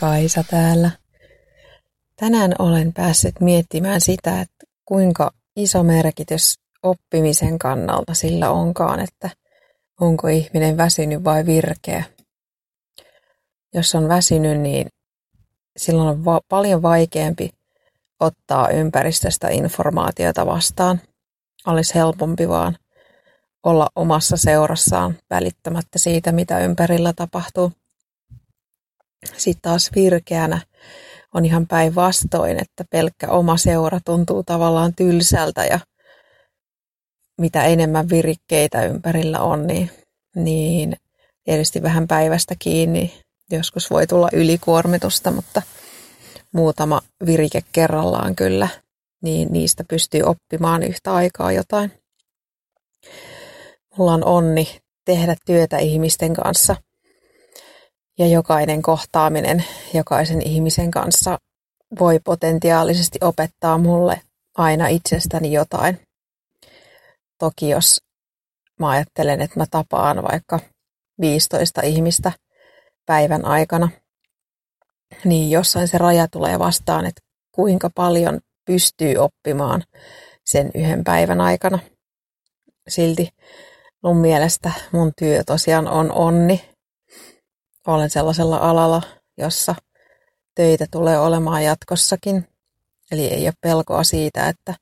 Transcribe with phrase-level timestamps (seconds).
[0.00, 0.90] Kaisa täällä.
[2.16, 9.30] Tänään olen päässyt miettimään sitä, että kuinka iso merkitys oppimisen kannalta sillä onkaan, että
[10.00, 12.04] onko ihminen väsynyt vai virkeä.
[13.74, 14.86] Jos on väsynyt, niin
[15.76, 17.50] silloin on va- paljon vaikeampi
[18.20, 21.00] ottaa ympäristöstä informaatiota vastaan.
[21.66, 22.76] Olisi helpompi vaan
[23.62, 27.72] olla omassa seurassaan välittämättä siitä, mitä ympärillä tapahtuu.
[29.36, 30.60] Sitten taas virkeänä
[31.34, 35.80] on ihan päinvastoin, että pelkkä oma seura tuntuu tavallaan tylsältä ja
[37.40, 39.90] mitä enemmän virikkeitä ympärillä on, niin,
[40.34, 40.96] niin
[41.44, 43.20] tietysti vähän päivästä kiinni.
[43.50, 45.62] Joskus voi tulla ylikuormitusta, mutta
[46.52, 48.68] muutama virike kerrallaan kyllä,
[49.22, 51.92] niin niistä pystyy oppimaan yhtä aikaa jotain.
[53.96, 56.76] Mulla on onni tehdä työtä ihmisten kanssa,
[58.18, 59.64] ja jokainen kohtaaminen
[59.94, 61.38] jokaisen ihmisen kanssa
[62.00, 64.20] voi potentiaalisesti opettaa mulle
[64.56, 66.00] aina itsestäni jotain.
[67.38, 68.00] Toki jos
[68.80, 70.60] mä ajattelen, että mä tapaan vaikka
[71.20, 72.32] 15 ihmistä
[73.06, 73.88] päivän aikana,
[75.24, 77.20] niin jossain se raja tulee vastaan, että
[77.52, 79.82] kuinka paljon pystyy oppimaan
[80.44, 81.78] sen yhden päivän aikana.
[82.88, 83.28] Silti
[84.02, 86.75] mun mielestä mun työ tosiaan on onni
[87.94, 89.02] olen sellaisella alalla,
[89.36, 89.74] jossa
[90.54, 92.48] töitä tulee olemaan jatkossakin.
[93.10, 94.74] Eli ei ole pelkoa siitä, että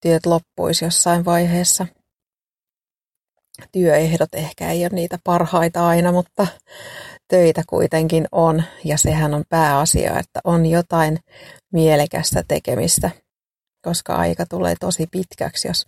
[0.00, 1.86] työt loppuisi jossain vaiheessa.
[3.72, 6.46] Työehdot ehkä ei ole niitä parhaita aina, mutta
[7.28, 8.62] töitä kuitenkin on.
[8.84, 11.18] Ja sehän on pääasia, että on jotain
[11.72, 13.10] mielekästä tekemistä,
[13.82, 15.86] koska aika tulee tosi pitkäksi, jos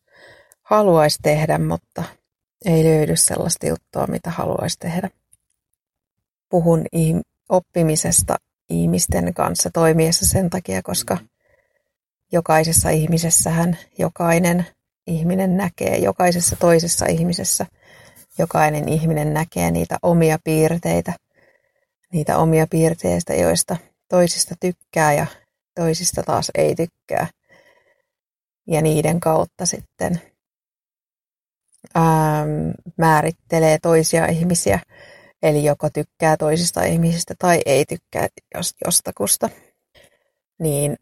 [0.63, 2.05] haluaisi tehdä, mutta
[2.65, 5.11] ei löydy sellaista juttua, mitä haluaisi tehdä
[6.51, 6.85] puhun
[7.49, 8.37] oppimisesta
[8.71, 11.19] ihmisten kanssa toimiessa sen takia, koska
[12.33, 14.67] jokaisessa ihmisessähän jokainen
[15.07, 17.67] ihminen näkee, jokaisessa toisessa ihmisessä
[18.39, 21.13] jokainen ihminen näkee niitä omia piirteitä,
[22.13, 23.77] niitä omia piirteistä, joista
[24.09, 25.27] toisista tykkää ja
[25.75, 27.27] toisista taas ei tykkää.
[28.67, 30.21] Ja niiden kautta sitten
[31.97, 34.81] ähm, määrittelee toisia ihmisiä
[35.43, 38.29] Eli joko tykkää toisista ihmisistä tai ei tykkää
[38.85, 39.51] jostakusta.
[40.59, 40.97] Niin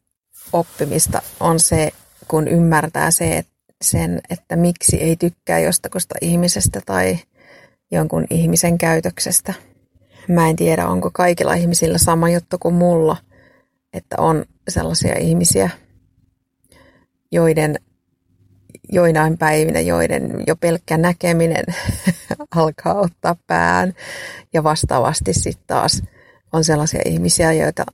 [0.52, 1.90] oppimista on se,
[2.28, 3.44] kun ymmärtää se,
[3.82, 7.18] sen, että miksi ei tykkää jostakusta ihmisestä tai
[7.90, 9.54] jonkun ihmisen käytöksestä.
[10.28, 13.16] Mä en tiedä, onko kaikilla ihmisillä sama juttu kuin mulla,
[13.92, 15.70] että on sellaisia ihmisiä,
[17.32, 17.78] joiden
[18.92, 21.64] joinain päivinä, joiden jo pelkkä näkeminen
[22.56, 23.94] alkaa ottaa pään.
[24.52, 26.02] Ja vastaavasti sitten taas
[26.52, 27.84] on sellaisia ihmisiä, joita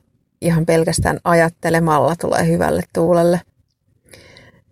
[0.40, 3.40] ihan pelkästään ajattelemalla tulee hyvälle tuulelle.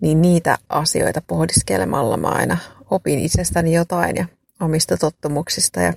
[0.01, 2.57] Niin niitä asioita pohdiskelemalla mä aina
[2.91, 4.27] opin itsestäni jotain ja
[4.61, 5.93] omista tottumuksista ja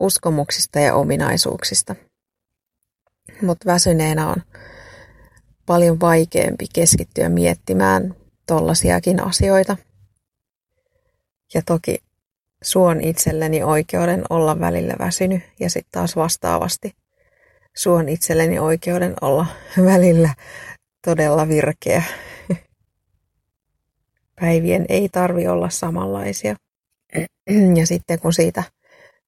[0.00, 1.94] uskomuksista ja ominaisuuksista.
[3.42, 4.36] Mutta väsyneenä on
[5.66, 8.14] paljon vaikeampi keskittyä miettimään
[8.46, 9.76] tollasiakin asioita.
[11.54, 11.98] Ja toki
[12.62, 16.94] suon itselleni oikeuden olla välillä väsynyt ja sitten taas vastaavasti
[17.76, 19.46] suon itselleni oikeuden olla
[19.92, 20.34] välillä
[21.04, 22.02] todella virkeä.
[24.40, 26.56] Päivien ei tarvi olla samanlaisia.
[27.76, 28.62] Ja sitten kun siitä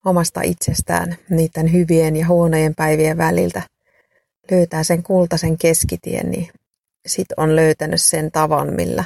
[0.04, 3.62] omasta itsestään niiden hyvien ja huonojen päivien väliltä
[4.50, 6.48] löytää sen kultaisen keskitien, niin
[7.06, 9.04] sit on löytänyt sen tavan, millä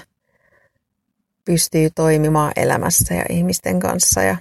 [1.44, 4.36] pystyy toimimaan elämässä ja ihmisten kanssa ja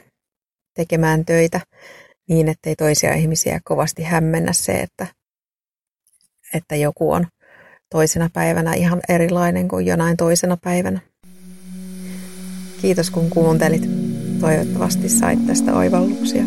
[0.73, 1.61] tekemään töitä
[2.29, 5.07] niin, ettei toisia ihmisiä kovasti hämmennä se, että,
[6.53, 7.27] että joku on
[7.89, 10.99] toisena päivänä ihan erilainen kuin jonain toisena päivänä.
[12.81, 13.83] Kiitos kun kuuntelit.
[14.39, 16.43] Toivottavasti sait tästä oivalluksia.